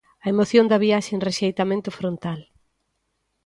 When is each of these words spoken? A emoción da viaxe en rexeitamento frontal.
A 0.25 0.27
emoción 0.33 0.65
da 0.71 0.81
viaxe 0.85 1.11
en 1.13 1.23
rexeitamento 1.27 1.89
frontal. 1.99 2.39